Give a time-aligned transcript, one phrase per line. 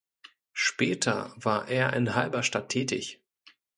[0.55, 3.21] Später war er in Halberstadt tätig.